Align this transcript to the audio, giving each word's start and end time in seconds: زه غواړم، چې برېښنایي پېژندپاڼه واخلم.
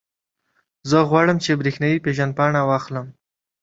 زه 0.89 0.97
غواړم، 1.09 1.37
چې 1.45 1.59
برېښنایي 1.59 2.03
پېژندپاڼه 2.05 2.61
واخلم. 2.65 3.07